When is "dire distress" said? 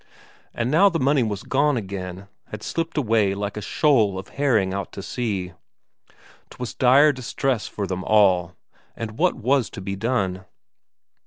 6.73-7.67